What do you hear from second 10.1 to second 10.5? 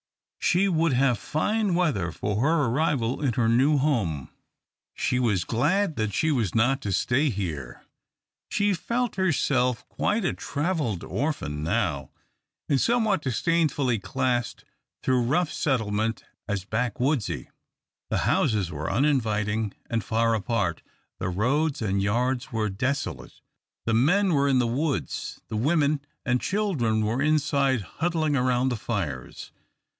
a